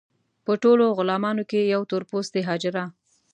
په 0.45 0.53
ټولو 0.63 0.85
غلامانو 0.97 1.43
کې 1.49 1.69
یوه 1.73 1.85
تور 1.89 2.03
پوستې 2.09 2.39
حاجره. 2.47 2.83